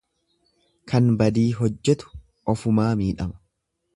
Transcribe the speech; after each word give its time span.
Kan 0.93 1.11
badii 1.19 1.43
hojjetu 1.59 2.11
ofumaa 2.55 2.89
miidhama. 3.03 3.41